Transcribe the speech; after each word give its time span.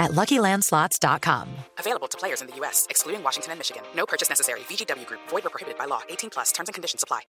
at 0.00 0.12
LuckyLandSlots.com. 0.12 1.48
Available 1.78 2.08
to 2.08 2.18
players 2.18 2.40
in 2.40 2.48
the 2.48 2.56
U.S., 2.56 2.86
excluding 2.90 3.22
Washington 3.22 3.52
and 3.52 3.60
Michigan. 3.60 3.82
No 3.94 4.06
purchase 4.06 4.28
necessary. 4.28 4.60
VGW 4.60 5.06
Group. 5.06 5.20
Void 5.28 5.46
or 5.46 5.50
prohibited 5.50 5.78
by 5.78 5.84
law. 5.84 6.00
18 6.08 6.30
plus. 6.30 6.50
Terms 6.52 6.68
and 6.68 6.74
conditions 6.74 7.04
apply. 7.04 7.20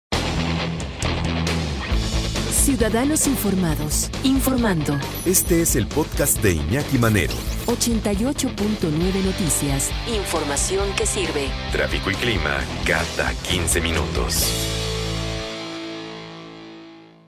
Ciudadanos 2.51 3.27
informados, 3.27 4.11
informando. 4.23 4.99
Este 5.25 5.63
es 5.63 5.77
el 5.77 5.87
podcast 5.87 6.43
de 6.43 6.53
Iñaki 6.55 6.99
Manero. 6.99 7.33
88.9 7.67 9.25
Noticias. 9.25 9.91
Información 10.09 10.93
que 10.97 11.07
sirve. 11.07 11.49
Tráfico 11.73 12.11
y 12.11 12.15
clima 12.15 12.59
cada 12.87 13.33
15 13.49 13.81
minutos. 13.81 14.47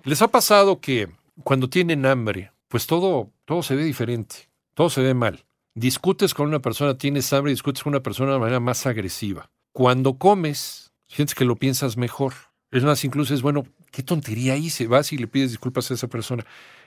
¿Les 0.05 0.21
ha 0.21 0.29
pasado 0.29 0.81
que 0.81 1.09
cuando 1.45 1.69
tienen 1.69 2.05
hambre, 2.05 2.53
pues 2.69 2.87
todo, 2.87 3.31
todo 3.45 3.63
se 3.63 3.75
ve 3.75 3.85
diferente, 3.85 4.51
todo 4.75 4.91
se 4.91 5.03
ve 5.03 5.15
mal? 5.15 5.45
Discutes 5.75 6.35
con 6.35 6.49
una 6.49 6.61
persona, 6.61 6.99
tienes 6.99 7.33
hambre, 7.33 7.53
discutes 7.53 7.83
con 7.83 7.93
una 7.93 8.03
persona 8.03 8.33
de 8.33 8.39
manera 8.39 8.61
más 8.61 8.87
agresiva. 8.87 9.51
Cuando 9.73 10.19
comes, 10.19 10.93
sientes 11.07 11.35
que 11.35 11.45
lo 11.45 11.57
piensas 11.57 11.97
mejor. 11.97 12.35
Es 12.71 12.85
más, 12.85 13.05
incluso 13.05 13.35
es 13.35 13.43
bueno, 13.43 13.65
qué 13.91 14.03
tontería 14.03 14.57
hice. 14.57 14.87
Vas 14.87 15.13
y 15.13 15.19
le 15.19 15.27
pides 15.27 15.51
disculpas 15.51 15.91
a 15.91 15.95
esa 15.95 16.09
persona. 16.09 16.45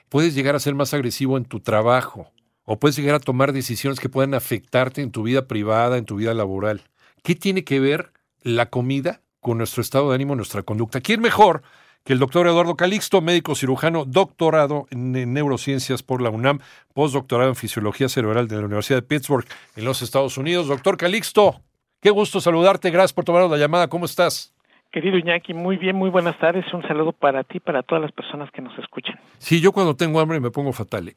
Puedes 0.09 0.35
llegar 0.35 0.55
a 0.55 0.59
ser 0.59 0.75
más 0.75 0.93
agresivo 0.93 1.37
en 1.37 1.45
tu 1.45 1.59
trabajo 1.59 2.31
o 2.63 2.79
puedes 2.79 2.95
llegar 2.95 3.15
a 3.15 3.19
tomar 3.19 3.53
decisiones 3.53 3.99
que 3.99 4.09
puedan 4.09 4.33
afectarte 4.33 5.01
en 5.01 5.11
tu 5.11 5.23
vida 5.23 5.47
privada, 5.47 5.97
en 5.97 6.05
tu 6.05 6.15
vida 6.15 6.33
laboral. 6.33 6.81
¿Qué 7.23 7.35
tiene 7.35 7.63
que 7.63 7.79
ver 7.79 8.11
la 8.41 8.69
comida 8.69 9.21
con 9.39 9.57
nuestro 9.57 9.81
estado 9.81 10.09
de 10.09 10.15
ánimo, 10.15 10.35
nuestra 10.35 10.63
conducta? 10.63 11.01
¿Quién 11.01 11.21
mejor 11.21 11.63
que 12.05 12.13
el 12.13 12.19
doctor 12.19 12.45
Eduardo 12.45 12.75
Calixto, 12.75 13.19
médico 13.19 13.55
cirujano, 13.55 14.05
doctorado 14.05 14.85
en 14.91 15.33
neurociencias 15.33 16.03
por 16.03 16.21
la 16.21 16.29
UNAM, 16.29 16.59
postdoctorado 16.93 17.49
en 17.49 17.55
fisiología 17.55 18.07
cerebral 18.07 18.47
de 18.47 18.57
la 18.57 18.65
Universidad 18.65 18.99
de 18.99 19.07
Pittsburgh 19.07 19.45
en 19.75 19.85
los 19.85 20.03
Estados 20.03 20.37
Unidos? 20.37 20.67
Doctor 20.67 20.97
Calixto, 20.97 21.61
qué 21.99 22.11
gusto 22.11 22.39
saludarte. 22.39 22.91
Gracias 22.91 23.13
por 23.13 23.25
tomar 23.25 23.49
la 23.49 23.57
llamada. 23.57 23.87
¿Cómo 23.87 24.05
estás? 24.05 24.53
Querido 24.91 25.17
Iñaki, 25.17 25.55
muy 25.55 25.77
bien, 25.77 25.95
muy 25.95 26.11
buenas 26.11 26.37
tardes. 26.37 26.71
Un 26.71 26.83
saludo 26.83 27.11
para 27.11 27.43
ti, 27.43 27.59
para 27.59 27.81
todas 27.81 28.03
las 28.03 28.11
personas 28.11 28.51
que 28.51 28.61
nos 28.61 28.77
escuchan. 28.77 29.19
Sí, 29.39 29.59
yo 29.59 29.71
cuando 29.71 29.95
tengo 29.95 30.19
hambre 30.19 30.39
me 30.39 30.51
pongo 30.51 30.73
fatal. 30.73 31.07
¿eh? 31.09 31.15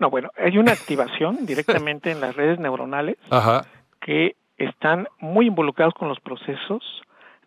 No, 0.00 0.10
bueno, 0.10 0.30
hay 0.36 0.58
una 0.58 0.72
activación 0.72 1.46
directamente 1.46 2.10
en 2.10 2.20
las 2.20 2.34
redes 2.34 2.58
neuronales 2.58 3.16
Ajá. 3.30 3.64
que 4.00 4.34
están 4.58 5.06
muy 5.20 5.46
involucrados 5.46 5.94
con 5.94 6.08
los 6.08 6.18
procesos 6.18 6.82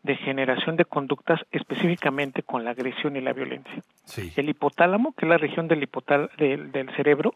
de 0.03 0.15
generación 0.17 0.75
de 0.75 0.85
conductas 0.85 1.39
específicamente 1.51 2.43
con 2.43 2.63
la 2.63 2.71
agresión 2.71 3.15
y 3.15 3.21
la 3.21 3.33
violencia. 3.33 3.81
Sí. 4.03 4.33
El 4.35 4.49
hipotálamo, 4.49 5.13
que 5.13 5.25
es 5.25 5.29
la 5.29 5.37
región 5.37 5.67
del, 5.67 5.81
hipotal 5.81 6.29
del, 6.37 6.71
del 6.71 6.93
cerebro, 6.95 7.33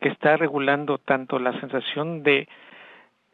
que 0.00 0.08
está 0.08 0.36
regulando 0.36 0.98
tanto 0.98 1.38
la 1.38 1.58
sensación 1.60 2.22
de 2.22 2.48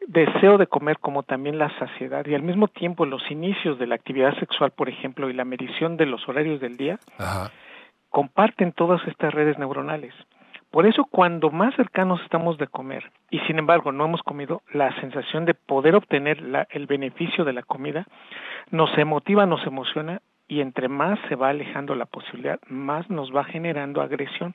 deseo 0.07 0.57
de 0.57 0.67
comer 0.67 0.99
como 0.99 1.23
también 1.23 1.57
la 1.57 1.69
saciedad 1.77 2.25
y 2.25 2.35
al 2.35 2.43
mismo 2.43 2.67
tiempo 2.67 3.05
los 3.05 3.29
inicios 3.31 3.77
de 3.79 3.87
la 3.87 3.95
actividad 3.95 4.37
sexual, 4.39 4.71
por 4.71 4.89
ejemplo, 4.89 5.29
y 5.29 5.33
la 5.33 5.45
medición 5.45 5.97
de 5.97 6.05
los 6.05 6.27
horarios 6.27 6.59
del 6.59 6.77
día, 6.77 6.99
Ajá. 7.17 7.51
comparten 8.09 8.71
todas 8.71 9.05
estas 9.07 9.33
redes 9.33 9.57
neuronales. 9.57 10.13
Por 10.71 10.85
eso 10.85 11.03
cuando 11.05 11.49
más 11.49 11.73
cercanos 11.75 12.21
estamos 12.21 12.57
de 12.59 12.67
comer 12.67 13.11
y 13.31 13.39
sin 13.41 13.57
embargo 13.57 13.91
no 13.91 14.05
hemos 14.05 14.21
comido, 14.21 14.61
la 14.71 14.93
sensación 15.01 15.45
de 15.45 15.55
poder 15.55 15.95
obtener 15.95 16.41
la, 16.41 16.67
el 16.69 16.85
beneficio 16.85 17.43
de 17.43 17.53
la 17.53 17.63
comida 17.63 18.05
nos 18.69 18.95
emotiva, 18.97 19.45
nos 19.47 19.65
emociona 19.65 20.21
y 20.47 20.61
entre 20.61 20.87
más 20.87 21.17
se 21.27 21.35
va 21.35 21.49
alejando 21.49 21.95
la 21.95 22.05
posibilidad, 22.05 22.59
más 22.67 23.09
nos 23.09 23.35
va 23.35 23.43
generando 23.45 24.01
agresión. 24.01 24.53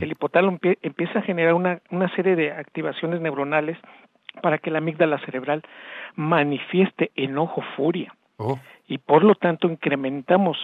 El 0.00 0.12
hipotálamo 0.12 0.58
empie- 0.58 0.78
empieza 0.82 1.18
a 1.18 1.22
generar 1.22 1.54
una, 1.54 1.80
una 1.90 2.08
serie 2.14 2.36
de 2.36 2.52
activaciones 2.52 3.20
neuronales 3.20 3.76
para 4.42 4.58
que 4.58 4.70
la 4.70 4.78
amígdala 4.78 5.18
cerebral 5.20 5.62
manifieste 6.16 7.10
enojo, 7.16 7.62
furia. 7.76 8.14
Oh, 8.36 8.58
y 8.88 8.98
por 8.98 9.22
lo 9.22 9.34
tanto 9.36 9.68
incrementamos 9.68 10.58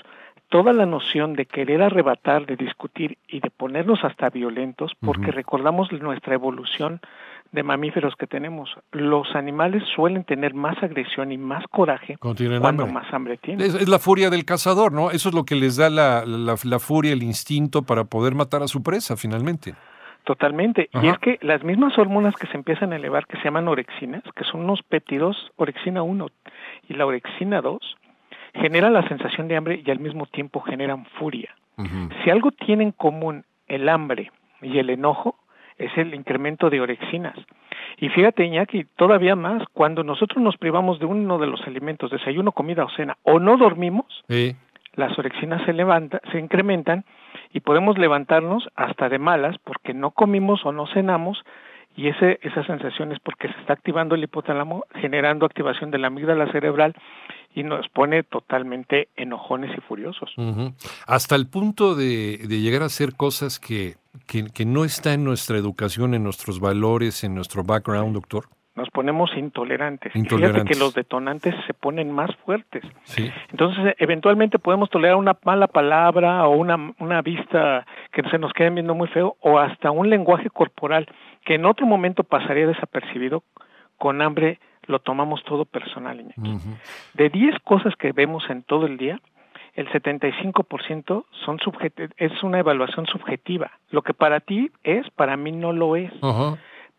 toda 0.50 0.72
la 0.72 0.84
noción 0.84 1.34
de 1.34 1.47
querer 1.47 1.81
arrebatar, 1.81 2.44
de 2.44 2.56
discutir 2.56 3.16
y 3.28 3.41
de 3.41 3.50
ponernos 3.50 4.05
hasta 4.05 4.28
violentos 4.31 4.93
porque 5.00 5.31
recordamos 5.31 5.91
nuestra 5.93 6.34
evolución 6.34 7.00
de 7.53 7.62
mamíferos 7.62 8.15
que 8.16 8.27
tenemos. 8.27 8.71
Los 8.93 9.34
animales 9.34 9.83
suelen 9.94 10.25
tener 10.25 10.53
más 10.55 10.81
agresión 10.83 11.33
y 11.33 11.38
más 11.38 11.65
coraje 11.71 12.16
Cuando 12.19 12.66
hambre. 12.66 12.93
más 12.93 13.12
hambre 13.12 13.38
tienen. 13.38 13.66
Es, 13.66 13.75
es 13.75 13.88
la 13.88 13.99
furia 13.99 14.28
del 14.28 14.44
cazador, 14.44 14.93
¿no? 14.93 15.11
Eso 15.11 15.28
es 15.31 15.34
lo 15.34 15.44
que 15.44 15.55
les 15.55 15.77
da 15.77 15.88
la, 15.88 16.25
la, 16.27 16.56
la 16.62 16.78
furia, 16.78 17.12
el 17.12 17.22
instinto 17.22 17.82
para 17.82 18.05
poder 18.05 18.34
matar 18.34 18.62
a 18.62 18.69
su 18.69 18.82
presa, 18.82 19.17
finalmente. 19.17 19.75
Totalmente. 20.25 20.91
Y 21.03 21.09
es 21.09 21.19
que 21.19 21.38
las 21.41 21.65
mismas 21.65 21.97
hormonas 21.99 22.34
que 22.37 22.47
se 22.49 22.56
empiezan 22.56 22.93
a 22.93 22.97
elevar, 22.97 23.27
que 23.27 23.37
se 23.38 23.44
llaman 23.44 23.69
orexinas, 23.69 24.22
que 24.37 24.44
son 24.44 24.61
unos 24.61 24.82
péptidos, 24.82 25.50
orexina 25.56 26.03
1 26.03 26.27
y 26.88 26.94
la 26.94 27.06
orexina 27.06 27.61
2, 27.62 27.97
generan 28.55 28.93
la 28.93 29.06
sensación 29.09 29.49
de 29.49 29.56
hambre 29.56 29.83
y 29.84 29.91
al 29.91 30.00
mismo 30.00 30.27
tiempo 30.27 30.61
generan 30.61 31.05
furia. 31.19 31.55
Si 32.22 32.28
algo 32.31 32.50
tiene 32.50 32.84
en 32.84 32.93
común 32.93 33.44
el 33.66 33.88
hambre 33.88 34.31
y 34.61 34.78
el 34.78 34.91
enojo, 34.91 35.37
es 35.78 35.97
el 35.97 36.15
incremento 36.15 36.69
de 36.69 36.81
orexinas. 36.83 37.34
Y 37.97 38.11
fíjate, 38.11 38.44
Iñaki, 38.44 38.84
todavía 38.97 39.34
más, 39.34 39.62
cuando 39.72 40.05
nosotros 40.05 40.43
nos 40.43 40.59
privamos 40.59 40.99
de 40.99 41.06
uno 41.06 41.38
de 41.38 41.47
los 41.47 41.62
alimentos, 41.66 42.11
desayuno, 42.11 42.53
comida 42.53 42.84
o 42.84 42.91
cena, 42.91 43.16
o 43.22 43.38
no 43.38 43.56
dormimos, 43.56 44.05
Sí. 44.28 44.55
las 44.94 45.19
orexinas 45.19 45.62
se 45.65 45.72
levantan, 45.72 46.21
se 46.32 46.38
incrementan 46.38 47.05
y 47.55 47.61
podemos 47.61 47.97
levantarnos 47.97 48.69
hasta 48.77 49.09
de 49.09 49.19
malas 49.19 49.56
porque 49.65 49.94
no 49.94 50.11
comimos 50.11 50.67
o 50.67 50.72
no 50.72 50.87
cenamos 50.88 51.43
y 51.96 52.08
ese, 52.08 52.38
esa 52.42 52.64
sensación 52.64 53.12
es 53.12 53.18
porque 53.20 53.48
se 53.48 53.60
está 53.60 53.72
activando 53.72 54.14
el 54.14 54.22
hipotálamo, 54.22 54.84
generando 54.94 55.46
activación 55.46 55.90
de 55.90 55.98
la 55.98 56.06
amígdala 56.06 56.50
cerebral 56.52 56.94
y 57.54 57.64
nos 57.64 57.88
pone 57.88 58.22
totalmente 58.22 59.08
enojones 59.16 59.76
y 59.76 59.80
furiosos. 59.80 60.32
Hasta 61.06 61.34
el 61.34 61.48
punto 61.48 61.94
de, 61.94 62.38
de 62.38 62.60
llegar 62.60 62.82
a 62.82 62.86
hacer 62.86 63.16
cosas 63.16 63.58
que, 63.58 63.94
que, 64.26 64.44
que 64.54 64.64
no 64.64 64.84
está 64.84 65.14
en 65.14 65.24
nuestra 65.24 65.58
educación, 65.58 66.14
en 66.14 66.22
nuestros 66.22 66.60
valores, 66.60 67.24
en 67.24 67.34
nuestro 67.34 67.64
background, 67.64 68.14
doctor. 68.14 68.44
Nos 68.76 68.88
ponemos 68.90 69.30
intolerantes. 69.36 70.14
Y 70.14 70.20
Intolerantes. 70.20 70.62
fíjate 70.62 70.74
que 70.74 70.78
los 70.78 70.94
detonantes 70.94 71.54
se 71.66 71.74
ponen 71.74 72.12
más 72.12 72.30
fuertes. 72.46 72.84
Sí. 73.02 73.30
Entonces, 73.50 73.94
eventualmente 73.98 74.60
podemos 74.60 74.88
tolerar 74.88 75.16
una 75.16 75.36
mala 75.44 75.66
palabra 75.66 76.46
o 76.46 76.56
una, 76.56 76.94
una 77.00 77.20
vista 77.20 77.84
que 78.12 78.22
se 78.30 78.38
nos 78.38 78.52
quede 78.52 78.70
viendo 78.70 78.94
muy 78.94 79.08
feo 79.08 79.36
o 79.40 79.58
hasta 79.58 79.90
un 79.90 80.08
lenguaje 80.08 80.48
corporal 80.50 81.06
que 81.44 81.54
en 81.54 81.64
otro 81.66 81.86
momento 81.86 82.24
pasaría 82.24 82.66
desapercibido. 82.66 83.42
Con 83.96 84.22
hambre 84.22 84.58
lo 84.86 84.98
tomamos 85.00 85.42
todo 85.44 85.64
personal. 85.66 86.20
Iñaki. 86.20 86.58
De 87.14 87.28
10 87.28 87.58
cosas 87.60 87.94
que 87.96 88.12
vemos 88.12 88.48
en 88.48 88.62
todo 88.62 88.86
el 88.86 88.96
día, 88.96 89.20
el 89.74 89.88
75% 89.88 91.24
son 91.44 91.58
es 92.16 92.42
una 92.42 92.58
evaluación 92.58 93.06
subjetiva. 93.06 93.70
Lo 93.90 94.02
que 94.02 94.14
para 94.14 94.40
ti 94.40 94.70
es, 94.82 95.08
para 95.10 95.36
mí 95.36 95.52
no 95.52 95.72
lo 95.72 95.96
es 95.96 96.12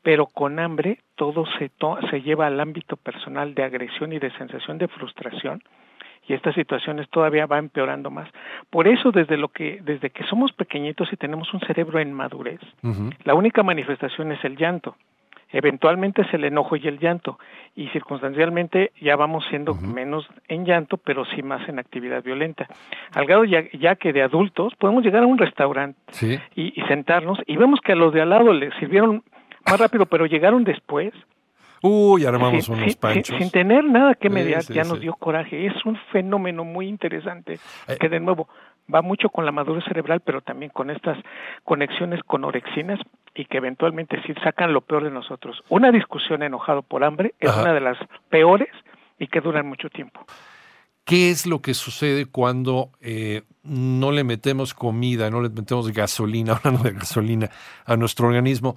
pero 0.03 0.25
con 0.25 0.59
hambre 0.59 0.99
todo 1.15 1.45
se, 1.59 1.69
to- 1.69 1.99
se 2.09 2.21
lleva 2.21 2.47
al 2.47 2.59
ámbito 2.59 2.97
personal 2.97 3.53
de 3.53 3.63
agresión 3.63 4.13
y 4.13 4.19
de 4.19 4.31
sensación 4.31 4.77
de 4.77 4.87
frustración 4.87 5.61
y 6.31 6.33
estas 6.33 6.55
situaciones 6.55 7.09
todavía 7.09 7.45
va 7.45 7.57
empeorando 7.59 8.09
más. 8.09 8.29
Por 8.69 8.87
eso 8.87 9.11
desde 9.11 9.35
lo 9.35 9.49
que 9.49 9.81
desde 9.83 10.09
que 10.11 10.23
somos 10.23 10.53
pequeñitos 10.53 11.11
y 11.11 11.17
tenemos 11.17 11.53
un 11.53 11.59
cerebro 11.61 11.99
en 11.99 12.13
madurez, 12.13 12.61
la 13.25 13.33
única 13.35 13.63
manifestación 13.63 14.31
es 14.31 14.43
el 14.45 14.55
llanto. 14.55 14.95
Eventualmente 15.53 16.21
es 16.21 16.33
el 16.33 16.45
enojo 16.45 16.77
y 16.77 16.87
el 16.87 16.97
llanto 16.97 17.37
y 17.75 17.89
circunstancialmente 17.89 18.91
ya 19.01 19.17
vamos 19.17 19.43
siendo 19.49 19.73
menos 19.75 20.25
en 20.47 20.63
llanto, 20.65 20.95
pero 20.95 21.25
sí 21.25 21.43
más 21.43 21.67
en 21.67 21.77
actividad 21.77 22.23
violenta. 22.23 22.67
Al 23.13 23.25
grado 23.25 23.43
ya, 23.43 23.63
ya 23.73 23.95
que 23.97 24.13
de 24.13 24.21
adultos 24.21 24.73
podemos 24.75 25.03
llegar 25.03 25.23
a 25.23 25.27
un 25.27 25.37
restaurante 25.37 25.99
Sí. 26.11 26.39
y, 26.55 26.79
y 26.79 26.85
sentarnos 26.87 27.39
y 27.47 27.57
vemos 27.57 27.81
que 27.81 27.91
a 27.91 27.95
los 27.95 28.13
de 28.13 28.21
al 28.21 28.29
lado 28.29 28.53
les 28.53 28.73
sirvieron 28.75 29.23
más 29.65 29.77
rápido, 29.79 30.05
pero 30.05 30.25
llegaron 30.25 30.63
después. 30.63 31.11
Uy, 31.83 32.25
armamos 32.25 32.65
sin, 32.65 32.75
unos 32.75 32.95
panchos. 32.95 33.27
sin- 33.27 33.39
sin 33.39 33.51
tener 33.51 33.83
nada 33.83 34.15
que 34.15 34.29
mediar, 34.29 34.63
sí, 34.63 34.73
ya 34.73 34.83
sí. 34.83 34.89
nos 34.91 34.99
dio 34.99 35.13
coraje. 35.13 35.65
Es 35.65 35.85
un 35.85 35.97
fenómeno 36.11 36.63
muy 36.63 36.87
interesante 36.87 37.59
Eh. 37.87 37.97
que 37.99 38.07
de 38.09 38.19
nuevo 38.19 38.47
va 38.93 39.01
mucho 39.01 39.29
con 39.29 39.45
la 39.45 39.51
madurez 39.51 39.83
cerebral, 39.85 40.19
pero 40.21 40.41
también 40.41 40.71
con 40.71 40.89
estas 40.89 41.17
conexiones 41.63 42.21
con 42.23 42.43
orexinas 42.43 42.99
y 43.35 43.45
que 43.45 43.57
eventualmente 43.57 44.21
sí 44.25 44.33
sacan 44.43 44.73
lo 44.73 44.81
peor 44.81 45.03
de 45.05 45.11
nosotros. 45.11 45.63
Una 45.69 45.91
discusión 45.91 46.43
enojado 46.43 46.81
por 46.81 47.03
hambre 47.03 47.33
es 47.39 47.49
Ajá. 47.49 47.61
una 47.61 47.73
de 47.73 47.81
las 47.81 47.97
peores 48.29 48.69
y 49.17 49.27
que 49.27 49.39
duran 49.39 49.67
mucho 49.67 49.89
tiempo. 49.89 50.25
¿Qué 51.05 51.31
es 51.31 51.47
lo 51.47 51.61
que 51.61 51.73
sucede 51.73 52.25
cuando 52.25 52.89
eh, 53.01 53.41
no 53.63 54.11
le 54.11 54.23
metemos 54.23 54.73
comida, 54.73 55.29
no 55.31 55.41
le 55.41 55.49
metemos 55.49 55.91
gasolina, 55.91 56.53
hablando 56.63 56.83
de 56.83 56.91
gasolina, 56.91 57.49
a 57.85 57.95
nuestro 57.97 58.27
organismo? 58.27 58.75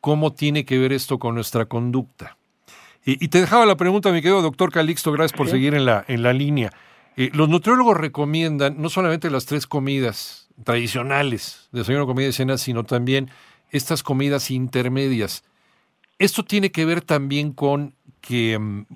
¿Cómo 0.00 0.32
tiene 0.34 0.64
que 0.64 0.78
ver 0.78 0.92
esto 0.92 1.18
con 1.18 1.34
nuestra 1.34 1.64
conducta? 1.64 2.35
Y, 3.08 3.28
te 3.28 3.40
dejaba 3.40 3.66
la 3.66 3.76
pregunta, 3.76 4.10
mi 4.10 4.20
querido 4.20 4.42
doctor 4.42 4.72
Calixto, 4.72 5.12
gracias 5.12 5.38
por 5.38 5.46
seguir 5.46 5.74
en 5.74 5.84
la, 5.84 6.04
en 6.08 6.24
la 6.24 6.32
línea. 6.32 6.70
Eh, 7.16 7.30
los 7.32 7.48
nutriólogos 7.48 7.96
recomiendan 7.96 8.82
no 8.82 8.88
solamente 8.88 9.30
las 9.30 9.46
tres 9.46 9.68
comidas 9.68 10.50
tradicionales, 10.64 11.68
desayuno, 11.70 12.04
comida 12.04 12.26
y 12.26 12.32
cena, 12.32 12.58
sino 12.58 12.82
también 12.82 13.30
estas 13.70 14.02
comidas 14.02 14.50
intermedias. 14.50 15.44
Esto 16.18 16.42
tiene 16.42 16.72
que 16.72 16.84
ver 16.84 17.00
también 17.00 17.52
con 17.52 17.94
que 18.20 18.58
mm, 18.58 18.86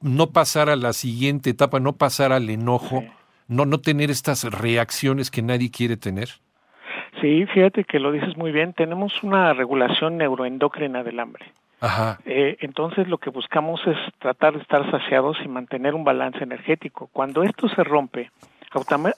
no 0.00 0.30
pasar 0.32 0.68
a 0.68 0.74
la 0.74 0.92
siguiente 0.92 1.50
etapa, 1.50 1.78
no 1.78 1.92
pasar 1.92 2.32
al 2.32 2.50
enojo, 2.50 3.04
no, 3.46 3.66
no 3.66 3.78
tener 3.78 4.10
estas 4.10 4.42
reacciones 4.50 5.30
que 5.30 5.42
nadie 5.42 5.70
quiere 5.70 5.96
tener. 5.96 6.30
Sí, 7.20 7.46
fíjate 7.54 7.84
que 7.84 8.00
lo 8.00 8.10
dices 8.10 8.36
muy 8.36 8.50
bien. 8.50 8.72
Tenemos 8.72 9.22
una 9.22 9.52
regulación 9.52 10.16
neuroendocrina 10.16 11.04
del 11.04 11.20
hambre. 11.20 11.52
Ajá. 11.80 12.18
Eh, 12.26 12.58
entonces 12.60 13.08
lo 13.08 13.18
que 13.18 13.30
buscamos 13.30 13.80
es 13.86 13.96
tratar 14.18 14.54
de 14.54 14.60
estar 14.60 14.90
saciados 14.90 15.38
y 15.44 15.48
mantener 15.48 15.94
un 15.94 16.04
balance 16.04 16.42
energético. 16.42 17.08
Cuando 17.12 17.42
esto 17.42 17.68
se 17.68 17.82
rompe, 17.82 18.30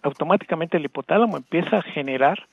automáticamente 0.02 0.76
el 0.76 0.84
hipotálamo 0.84 1.36
empieza 1.36 1.78
a 1.78 1.82
generar 1.82 2.46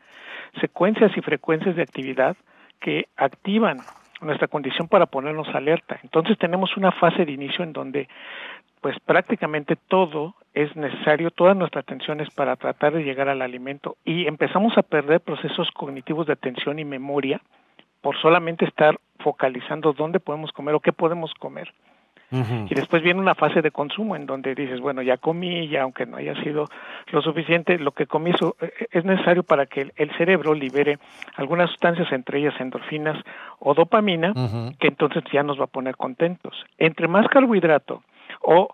secuencias 0.59 1.15
y 1.15 1.21
frecuencias 1.21 1.75
de 1.75 1.83
actividad 1.83 2.35
que 2.79 3.07
activan 3.15 3.79
nuestra 4.21 4.47
condición 4.47 4.87
para 4.87 5.05
ponernos 5.05 5.47
alerta. 5.49 5.99
Entonces 6.03 6.37
tenemos 6.37 6.75
una 6.75 6.91
fase 6.91 7.25
de 7.25 7.31
inicio 7.31 7.63
en 7.63 7.73
donde 7.73 8.09
pues 8.81 8.97
prácticamente 9.01 9.75
todo 9.75 10.35
es 10.53 10.73
necesario, 10.75 11.31
toda 11.31 11.53
nuestra 11.53 11.81
atención 11.81 12.21
es 12.21 12.29
para 12.29 12.55
tratar 12.55 12.93
de 12.93 13.03
llegar 13.03 13.29
al 13.29 13.41
alimento 13.41 13.97
y 14.05 14.25
empezamos 14.27 14.77
a 14.77 14.83
perder 14.83 15.21
procesos 15.21 15.69
cognitivos 15.71 16.27
de 16.27 16.33
atención 16.33 16.79
y 16.79 16.85
memoria 16.85 17.41
por 18.01 18.17
solamente 18.21 18.65
estar 18.65 18.97
focalizando 19.19 19.93
dónde 19.93 20.19
podemos 20.19 20.51
comer 20.51 20.75
o 20.75 20.79
qué 20.79 20.93
podemos 20.93 21.33
comer. 21.35 21.73
Y 22.31 22.75
después 22.75 23.01
viene 23.01 23.19
una 23.19 23.33
fase 23.33 23.63
de 23.63 23.71
consumo 23.71 24.15
en 24.15 24.27
donde 24.27 24.53
dices, 24.53 24.79
bueno, 24.79 25.01
ya 25.01 25.17
comí, 25.17 25.67
ya 25.67 25.81
aunque 25.81 26.05
no 26.05 26.17
haya 26.17 26.35
sido 26.43 26.65
lo 27.11 27.21
suficiente, 27.23 27.79
lo 27.79 27.91
que 27.91 28.05
comí 28.05 28.29
eh, 28.29 28.87
es 28.91 29.03
necesario 29.03 29.41
para 29.41 29.65
que 29.65 29.91
el 29.95 30.11
cerebro 30.15 30.53
libere 30.53 30.99
algunas 31.37 31.71
sustancias, 31.71 32.11
entre 32.11 32.39
ellas 32.39 32.53
endorfinas 32.59 33.17
o 33.57 33.73
dopamina, 33.73 34.33
que 34.79 34.89
entonces 34.89 35.23
ya 35.33 35.41
nos 35.41 35.59
va 35.59 35.63
a 35.63 35.67
poner 35.67 35.95
contentos. 35.95 36.53
Entre 36.77 37.07
más 37.07 37.27
carbohidrato 37.29 38.03
o 38.41 38.69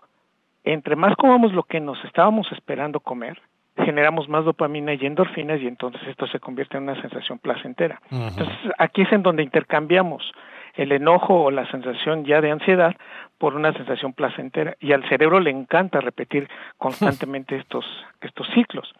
entre 0.64 0.94
más 0.94 1.16
comamos 1.16 1.54
lo 1.54 1.62
que 1.62 1.80
nos 1.80 2.04
estábamos 2.04 2.52
esperando 2.52 3.00
comer, 3.00 3.40
generamos 3.76 4.28
más 4.28 4.44
dopamina 4.44 4.94
y 4.94 5.04
endorfinas 5.06 5.60
y 5.60 5.66
entonces 5.66 6.00
esto 6.08 6.26
se 6.26 6.40
convierte 6.40 6.76
en 6.76 6.84
una 6.84 7.00
sensación 7.00 7.38
placentera. 7.38 8.00
Entonces 8.10 8.56
aquí 8.78 9.02
es 9.02 9.12
en 9.12 9.22
donde 9.22 9.42
intercambiamos 9.42 10.32
el 10.74 10.92
enojo 10.92 11.44
o 11.44 11.50
la 11.50 11.70
sensación 11.70 12.24
ya 12.24 12.40
de 12.40 12.50
ansiedad 12.50 12.94
por 13.38 13.54
una 13.54 13.72
sensación 13.72 14.12
placentera 14.12 14.76
y 14.80 14.92
al 14.92 15.08
cerebro 15.08 15.40
le 15.40 15.50
encanta 15.50 16.00
repetir 16.00 16.48
constantemente 16.78 17.56
estos, 17.60 17.84
estos 18.20 18.46
ciclos. 18.54 18.92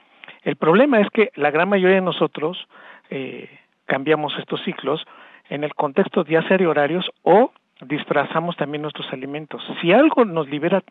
El 0.42 0.56
problema 0.56 1.00
es 1.00 1.08
que 1.10 1.30
la 1.34 1.50
gran 1.50 1.68
mayoría 1.68 1.96
de 1.96 2.02
nosotros 2.02 2.68
eh, 3.10 3.48
cambiamos 3.86 4.34
estos 4.38 4.62
ciclos 4.64 5.04
en 5.48 5.64
el 5.64 5.74
contexto 5.74 6.24
de 6.24 6.36
hacer 6.36 6.66
horarios 6.66 7.10
o 7.22 7.52
disfrazamos 7.80 8.56
también 8.56 8.82
nuestros 8.82 9.12
alimentos. 9.12 9.62
Si 9.80 9.92
algo 9.92 10.24
nos 10.24 10.48
libera 10.48 10.82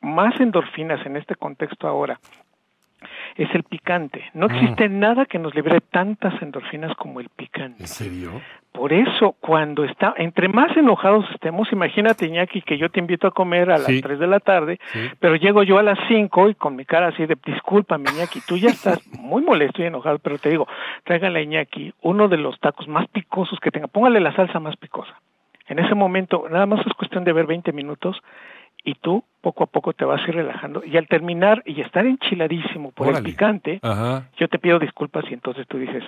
más 0.00 0.38
endorfinas 0.38 1.04
en 1.06 1.16
este 1.16 1.34
contexto 1.34 1.88
ahora 1.88 2.20
es 3.36 3.52
el 3.54 3.64
picante. 3.64 4.24
No 4.34 4.46
existe 4.46 4.88
mm. 4.88 4.98
nada 4.98 5.26
que 5.26 5.38
nos 5.38 5.54
libere 5.54 5.80
tantas 5.80 6.40
endorfinas 6.42 6.94
como 6.96 7.20
el 7.20 7.28
picante. 7.28 7.82
¿En 7.82 7.88
serio? 7.88 8.30
Por 8.72 8.92
eso, 8.92 9.36
cuando 9.38 9.84
está, 9.84 10.14
entre 10.16 10.48
más 10.48 10.76
enojados 10.76 11.24
estemos, 11.32 11.70
imagínate, 11.70 12.26
Iñaki, 12.26 12.60
que 12.62 12.76
yo 12.76 12.88
te 12.88 12.98
invito 12.98 13.28
a 13.28 13.30
comer 13.30 13.70
a 13.70 13.78
las 13.78 13.86
3 13.86 14.18
de 14.18 14.26
la 14.26 14.40
tarde, 14.40 14.80
pero 15.20 15.36
llego 15.36 15.62
yo 15.62 15.78
a 15.78 15.84
las 15.84 15.98
5 16.08 16.48
y 16.48 16.54
con 16.56 16.74
mi 16.74 16.84
cara 16.84 17.08
así 17.08 17.24
de, 17.24 17.36
disculpa, 17.46 17.98
Iñaki, 17.98 18.40
tú 18.40 18.56
ya 18.56 18.70
estás 18.70 19.00
muy 19.16 19.42
molesto 19.42 19.80
y 19.80 19.86
enojado, 19.86 20.18
pero 20.18 20.38
te 20.38 20.50
digo, 20.50 20.66
tráigale 21.04 21.38
a 21.38 21.42
Iñaki 21.42 21.94
uno 22.02 22.26
de 22.26 22.36
los 22.36 22.58
tacos 22.58 22.88
más 22.88 23.06
picosos 23.06 23.60
que 23.60 23.70
tenga, 23.70 23.86
póngale 23.86 24.18
la 24.18 24.34
salsa 24.34 24.58
más 24.58 24.76
picosa. 24.76 25.14
En 25.68 25.78
ese 25.78 25.94
momento, 25.94 26.46
nada 26.50 26.66
más 26.66 26.84
es 26.84 26.92
cuestión 26.94 27.22
de 27.22 27.32
ver 27.32 27.46
20 27.46 27.72
minutos 27.72 28.20
y 28.84 28.94
tú 28.94 29.24
poco 29.40 29.64
a 29.64 29.66
poco 29.66 29.92
te 29.92 30.04
vas 30.04 30.20
a 30.22 30.28
ir 30.28 30.34
relajando. 30.36 30.82
Y 30.84 30.96
al 30.96 31.08
terminar 31.08 31.62
y 31.66 31.80
estar 31.80 32.06
enchiladísimo 32.06 32.92
por 32.92 33.14
el 33.14 33.22
picante, 33.22 33.80
yo 34.36 34.48
te 34.48 34.58
pido 34.58 34.78
disculpas 34.78 35.24
y 35.30 35.34
entonces 35.34 35.66
tú 35.66 35.78
dices, 35.78 36.02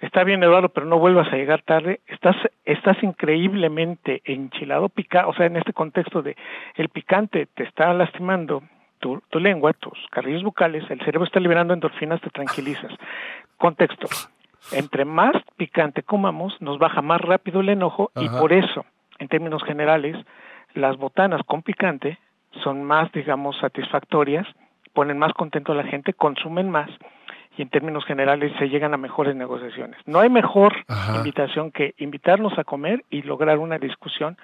está 0.00 0.24
bien 0.24 0.42
Eduardo, 0.42 0.68
pero 0.68 0.86
no 0.86 0.98
vuelvas 0.98 1.32
a 1.32 1.36
llegar 1.36 1.62
tarde, 1.62 2.00
estás, 2.06 2.36
estás 2.64 3.02
increíblemente 3.02 4.22
enchilado, 4.24 4.88
pica, 4.88 5.26
o 5.26 5.34
sea, 5.34 5.46
en 5.46 5.56
este 5.56 5.72
contexto 5.72 6.22
de 6.22 6.36
el 6.76 6.88
picante 6.88 7.46
te 7.46 7.64
está 7.64 7.92
lastimando 7.92 8.62
tu, 8.98 9.22
tu 9.30 9.40
lengua, 9.40 9.72
tus 9.72 9.98
carrillos 10.10 10.42
bucales, 10.42 10.84
el 10.90 11.00
cerebro 11.00 11.24
está 11.24 11.40
liberando 11.40 11.74
endorfinas, 11.74 12.20
te 12.20 12.30
tranquilizas. 12.30 12.92
Contexto, 13.56 14.06
entre 14.72 15.04
más 15.04 15.32
picante 15.56 16.02
comamos, 16.02 16.60
nos 16.60 16.78
baja 16.78 17.02
más 17.02 17.20
rápido 17.20 17.60
el 17.60 17.68
enojo 17.70 18.10
y 18.16 18.28
por 18.28 18.52
eso, 18.52 18.84
en 19.18 19.28
términos 19.28 19.62
generales, 19.64 20.16
las 20.74 20.96
botanas 20.96 21.42
con 21.46 21.62
picante 21.62 22.18
son 22.62 22.84
más, 22.84 23.10
digamos, 23.12 23.56
satisfactorias, 23.58 24.46
ponen 24.92 25.18
más 25.18 25.32
contento 25.32 25.72
a 25.72 25.76
la 25.76 25.84
gente, 25.84 26.12
consumen 26.12 26.70
más 26.70 26.90
y 27.56 27.62
en 27.62 27.68
términos 27.68 28.04
generales 28.04 28.52
se 28.58 28.68
llegan 28.68 28.94
a 28.94 28.96
mejores 28.96 29.36
negociaciones. 29.36 29.98
No 30.06 30.20
hay 30.20 30.30
mejor 30.30 30.74
invitación 31.16 31.70
que 31.70 31.94
invitarnos 31.98 32.58
a 32.58 32.64
comer 32.64 33.04
y 33.10 33.22
lograr 33.22 33.58
una 33.58 33.78
discusión 33.78 34.36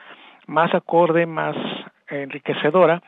más 0.47 0.75
acorde, 0.75 1.27
más 1.27 1.57
enriquecedora 2.09 3.03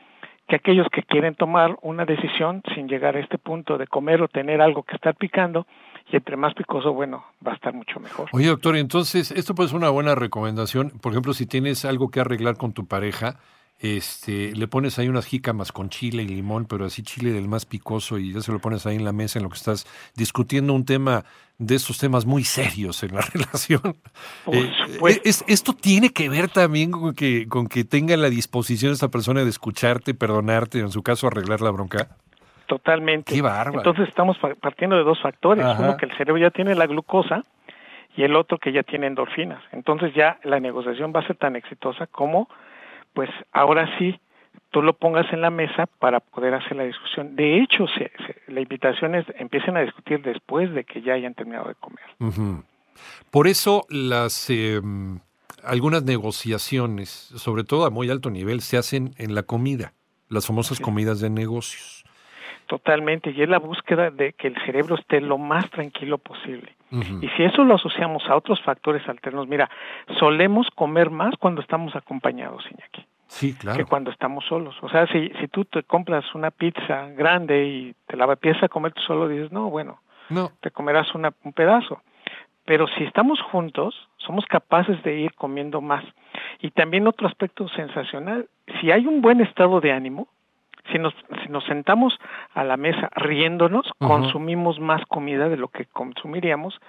que 0.47 0.55
aquellos 0.55 0.87
que 0.89 1.03
quieren 1.03 1.35
tomar 1.35 1.77
una 1.83 2.05
decisión 2.05 2.63
sin 2.73 2.87
llegar 2.87 3.15
a 3.15 3.19
este 3.19 3.37
punto 3.37 3.77
de 3.77 3.87
comer 3.87 4.21
o 4.21 4.27
tener 4.27 4.61
algo 4.61 4.83
que 4.83 4.95
estar 4.95 5.15
picando 5.15 5.67
y 6.11 6.15
entre 6.15 6.37
más 6.37 6.53
picoso, 6.53 6.93
bueno, 6.93 7.23
va 7.45 7.51
a 7.51 7.55
estar 7.55 7.73
mucho 7.73 7.99
mejor. 7.99 8.29
Oye, 8.31 8.47
doctor, 8.47 8.75
entonces, 8.75 9.31
esto 9.31 9.53
puede 9.55 9.69
ser 9.69 9.77
una 9.77 9.89
buena 9.89 10.15
recomendación. 10.15 10.91
Por 11.01 11.13
ejemplo, 11.13 11.33
si 11.33 11.45
tienes 11.45 11.85
algo 11.85 12.09
que 12.09 12.19
arreglar 12.19 12.57
con 12.57 12.73
tu 12.73 12.87
pareja, 12.87 13.37
este, 13.79 14.53
le 14.55 14.67
pones 14.67 14.99
ahí 14.99 15.07
unas 15.07 15.25
jícamas 15.25 15.71
con 15.71 15.89
chile 15.89 16.23
y 16.23 16.27
limón, 16.27 16.65
pero 16.65 16.85
así 16.85 17.01
chile 17.01 17.31
del 17.31 17.47
más 17.47 17.65
picoso 17.65 18.17
y 18.17 18.33
ya 18.33 18.41
se 18.41 18.51
lo 18.51 18.59
pones 18.59 18.85
ahí 18.85 18.97
en 18.97 19.05
la 19.05 19.13
mesa 19.13 19.39
en 19.39 19.43
lo 19.43 19.49
que 19.49 19.57
estás 19.57 19.87
discutiendo 20.15 20.73
un 20.73 20.83
tema 20.83 21.23
de 21.59 21.75
esos 21.75 21.97
temas 21.97 22.25
muy 22.25 22.43
serios 22.43 23.03
en 23.03 23.15
la 23.15 23.21
relación. 23.33 23.95
Eh, 24.47 25.21
esto 25.23 25.73
tiene 25.73 26.09
que 26.09 26.27
ver 26.27 26.49
también 26.49 26.91
con 26.91 27.13
que, 27.13 27.47
con 27.47 27.67
que 27.67 27.85
tenga 27.85 28.17
la 28.17 28.29
disposición 28.29 28.91
esta 28.91 29.07
persona 29.07 29.43
de 29.43 29.49
escucharte, 29.49 30.13
perdonarte, 30.13 30.79
en 30.79 30.91
su 30.91 31.01
caso 31.01 31.27
arreglar 31.27 31.61
la 31.61 31.71
bronca. 31.71 32.17
Totalmente. 32.69 33.35
Entonces 33.35 34.07
estamos 34.07 34.37
partiendo 34.61 34.95
de 34.95 35.03
dos 35.03 35.19
factores. 35.19 35.65
Uno, 35.79 35.97
que 35.97 36.05
el 36.05 36.15
cerebro 36.15 36.37
ya 36.39 36.51
tiene 36.51 36.75
la 36.75 36.85
glucosa 36.85 37.43
y 38.15 38.23
el 38.23 38.35
otro 38.35 38.59
que 38.59 38.71
ya 38.71 38.83
tiene 38.83 39.07
endorfinas. 39.07 39.63
Entonces 39.71 40.13
ya 40.13 40.37
la 40.43 40.59
negociación 40.59 41.11
va 41.11 41.21
a 41.21 41.25
ser 41.25 41.35
tan 41.35 41.55
exitosa 41.55 42.05
como, 42.05 42.47
pues 43.13 43.31
ahora 43.53 43.89
sí, 43.97 44.19
tú 44.69 44.83
lo 44.83 44.93
pongas 44.93 45.25
en 45.33 45.41
la 45.41 45.49
mesa 45.49 45.87
para 45.97 46.19
poder 46.19 46.53
hacer 46.53 46.77
la 46.77 46.83
discusión. 46.83 47.35
De 47.35 47.59
hecho, 47.59 47.87
se, 47.87 48.11
la 48.45 48.61
invitación 48.61 49.15
es 49.15 49.25
empiecen 49.39 49.75
a 49.75 49.81
discutir 49.81 50.21
después 50.21 50.71
de 50.71 50.83
que 50.83 51.01
ya 51.01 51.13
hayan 51.13 51.33
terminado 51.33 51.69
de 51.69 51.75
comer. 51.75 52.05
Por 53.31 53.47
eso 53.47 53.87
las 53.89 54.47
em, 54.51 55.21
algunas 55.63 56.03
negociaciones, 56.03 57.09
sobre 57.09 57.63
todo 57.63 57.87
a 57.87 57.89
muy 57.89 58.11
alto 58.11 58.29
nivel, 58.29 58.61
se 58.61 58.77
hacen 58.77 59.15
en 59.17 59.33
la 59.33 59.41
comida, 59.41 59.93
las 60.27 60.45
famosas 60.45 60.79
comidas 60.79 61.19
de 61.19 61.31
negocios. 61.31 62.05
Totalmente, 62.69 63.31
y 63.31 63.41
es 63.41 63.49
la 63.49 63.57
búsqueda 63.57 64.11
de 64.11 64.33
que 64.33 64.47
el 64.47 64.55
cerebro 64.63 64.93
esté 64.93 65.21
lo 65.21 65.39
más 65.39 65.67
tranquilo 65.71 66.19
posible. 66.19 66.75
Y 67.19 67.27
si 67.29 67.43
eso 67.43 67.63
lo 67.63 67.73
asociamos 67.73 68.29
a 68.29 68.35
otros 68.35 68.61
factores 68.61 69.09
alternos, 69.09 69.47
mira, 69.47 69.67
solemos 70.19 70.67
comer 70.75 71.09
más 71.09 71.35
cuando 71.39 71.61
estamos 71.61 71.95
acompañados, 71.95 72.63
Iñaki. 72.69 73.07
Sí, 73.25 73.55
claro. 73.55 73.75
Que 73.75 73.85
cuando 73.85 74.11
estamos 74.11 74.45
solos. 74.45 74.75
O 74.83 74.89
sea, 74.89 75.07
si, 75.07 75.29
si 75.39 75.47
tú 75.47 75.65
te 75.65 75.81
compras 75.81 76.23
una 76.35 76.51
pizza 76.51 77.07
grande 77.17 77.65
y 77.65 77.95
te 78.05 78.15
la 78.15 78.25
empiezas 78.25 78.61
a 78.61 78.69
comer 78.69 78.93
tú 78.93 79.01
solo, 79.01 79.27
dices, 79.27 79.51
no, 79.51 79.71
bueno, 79.71 80.01
no. 80.29 80.51
te 80.61 80.69
comerás 80.69 81.15
una, 81.15 81.33
un 81.43 81.53
pedazo. 81.53 82.03
Pero 82.65 82.85
si 82.99 83.03
estamos 83.03 83.41
juntos, 83.51 83.95
somos 84.17 84.45
capaces 84.45 85.01
de 85.01 85.21
ir 85.21 85.33
comiendo 85.33 85.81
más. 85.81 86.05
Y 86.59 86.69
también 86.69 87.07
otro 87.07 87.27
aspecto 87.27 87.67
sensacional, 87.69 88.47
si 88.79 88.91
hay 88.91 89.07
un 89.07 89.23
buen 89.23 89.41
estado 89.41 89.81
de 89.81 89.91
ánimo, 89.91 90.27
Si 90.91 90.97
nos, 90.97 91.13
si 91.43 91.49
nos 91.49 91.63
sentamos 91.65 92.13
a 92.53 92.63
la 92.63 92.77
mesa 92.77 93.09
riéndonos, 93.15 93.85
consumimos 93.99 94.79
más 94.79 95.05
comida 95.07 95.49
de 95.49 95.57
lo 95.57 95.67
que 95.67 95.85
consumiríamos 95.85 96.79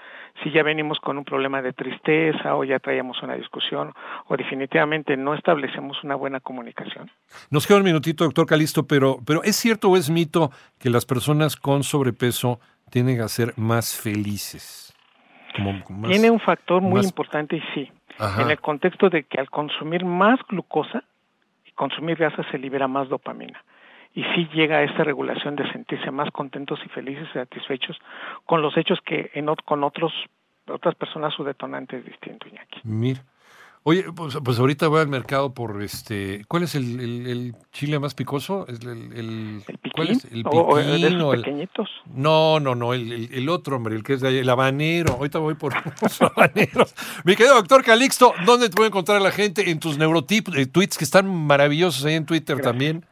si 0.43 0.51
ya 0.51 0.63
venimos 0.63 0.99
con 1.01 1.19
un 1.19 1.25
problema 1.25 1.61
de 1.63 1.73
tristeza 1.73 2.57
o 2.57 2.65
ya 2.65 2.79
traíamos 2.79 3.23
una 3.23 3.35
discusión 3.35 3.93
o 4.29 4.37
definitivamente 4.37 5.17
no 5.17 5.35
establecemos 5.35 6.03
una 6.03 6.15
buena 6.15 6.41
comunicación. 6.41 7.11
Nos 7.51 7.67
queda 7.67 7.79
un 7.79 7.85
minutito, 7.85 8.25
doctor 8.25 8.47
Calisto, 8.47 8.87
pero, 8.87 9.19
pero 9.27 9.43
¿es 9.43 9.57
cierto 9.57 9.91
o 9.91 9.97
es 9.97 10.11
mito 10.11 10.51
que 10.79 10.91
las 10.91 11.05
personas 11.05 11.57
con 11.57 11.83
sobrepeso 11.83 12.61
tienen 12.91 13.19
que 13.19 13.29
ser 13.29 13.53
más 13.57 13.97
felices? 13.97 14.95
Tiene 16.07 16.31
un 16.31 16.41
factor 16.41 16.81
muy 16.81 17.03
importante 17.03 17.57
y 17.57 17.63
sí, 17.75 17.91
en 18.39 18.51
el 18.51 18.61
contexto 18.61 19.11
de 19.11 19.25
que 19.25 19.41
al 19.41 19.51
consumir 19.51 20.05
más 20.05 20.39
glucosa 20.49 21.03
y 21.67 21.73
consumir 21.73 22.17
grasa 22.17 22.45
se 22.51 22.59
libera 22.59 22.87
más 22.89 23.09
dopamina 23.09 23.63
y 24.15 24.25
sí 24.35 24.49
llega 24.53 24.79
a 24.79 24.83
esta 24.83 25.05
regulación 25.05 25.57
de 25.57 25.71
sentirse 25.73 26.11
más 26.11 26.31
contentos 26.31 26.81
y 26.85 26.89
felices 26.89 27.29
y 27.31 27.39
satisfechos 27.39 27.99
con 28.45 28.63
los 28.63 28.77
hechos 28.77 28.99
que 29.05 29.31
en, 29.35 29.47
con 29.65 29.85
otros 29.85 30.13
otras 30.69 30.95
personas 30.95 31.35
su 31.35 31.45
detonante 31.45 31.97
es 31.97 32.05
distinto, 32.05 32.47
Iñaki. 32.49 32.81
Mira. 32.85 33.25
Oye, 33.83 34.05
pues, 34.15 34.37
pues, 34.45 34.59
ahorita 34.59 34.89
voy 34.89 35.01
al 35.01 35.09
mercado 35.09 35.55
por 35.55 35.83
este. 35.83 36.45
¿Cuál 36.49 36.65
es 36.65 36.75
el, 36.75 37.01
el, 37.01 37.55
chile 37.73 37.99
más 37.99 38.13
picoso? 38.13 38.67
¿El, 38.69 38.77
el, 39.15 39.63
piquín? 39.65 39.93
¿Cuál 39.95 40.09
es? 40.11 40.25
¿El 40.27 40.45
piquín 40.45 41.21
o, 41.23 41.31
pequeñitos? 41.31 41.89
No, 42.15 42.61
no, 42.61 42.75
no, 42.75 42.93
el, 42.93 43.49
otro, 43.49 43.77
hombre, 43.77 43.97
el 43.97 44.03
que 44.03 44.13
es 44.13 44.21
de 44.21 44.29
ahí, 44.29 44.37
el 44.37 44.51
habanero. 44.51 45.15
Ahorita 45.15 45.39
voy 45.39 45.55
por 45.55 45.73
los 46.03 46.21
habaneros. 46.21 46.95
Mi 47.25 47.37
querido 47.37 47.55
doctor 47.55 47.83
Calixto, 47.83 48.35
¿dónde 48.45 48.69
te 48.69 48.77
puede 48.77 48.89
encontrar 48.89 49.23
la 49.23 49.31
gente? 49.31 49.71
En 49.71 49.81
tus 49.81 49.97
neurotips, 49.97 50.55
eh, 50.57 50.67
tweets 50.67 50.99
que 50.99 51.05
están 51.05 51.35
maravillosos 51.47 52.05
ahí 52.05 52.17
en 52.17 52.27
Twitter 52.27 52.61
también. 52.61 53.07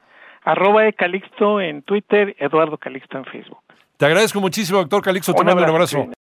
Arroba 0.48 0.88
e 0.88 0.94
Calixto 0.94 1.60
en 1.60 1.82
Twitter, 1.82 2.34
Eduardo 2.38 2.78
Calixto 2.78 3.18
en 3.18 3.26
Facebook. 3.26 3.60
Te 3.98 4.06
agradezco 4.06 4.40
muchísimo, 4.40 4.78
doctor 4.78 5.02
Calixto. 5.02 5.34
Un 5.36 5.46
abrazo. 5.46 6.08